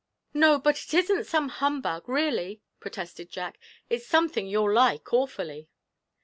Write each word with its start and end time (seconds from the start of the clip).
'No, 0.33 0.57
but 0.57 0.81
it 0.83 0.95
isn't 0.95 1.27
humbug, 1.29 2.09
really,' 2.09 2.59
protested 2.79 3.29
Jack; 3.29 3.59
'it's 3.87 4.03
something 4.07 4.47
you'll 4.47 4.73
like 4.73 5.13
awfully.' 5.13 5.69